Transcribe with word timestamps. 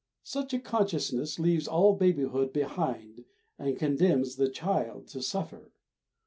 Such 0.23 0.51
a 0.51 0.57
consciousness 0.57 1.37
leaves 1.37 1.67
all 1.67 1.93
babyhood 1.95 2.51
behind 2.51 3.23
and 3.59 3.77
condemns 3.77 4.35
the 4.37 4.49
child 4.49 5.07
to 5.09 5.21
suffer. 5.21 5.69